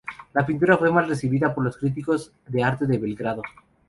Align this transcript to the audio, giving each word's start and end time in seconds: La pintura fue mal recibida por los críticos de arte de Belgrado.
La 0.33 0.43
pintura 0.43 0.77
fue 0.79 0.89
mal 0.91 1.07
recibida 1.07 1.53
por 1.53 1.63
los 1.63 1.77
críticos 1.77 2.33
de 2.47 2.63
arte 2.63 2.87
de 2.87 2.97
Belgrado. 2.97 3.43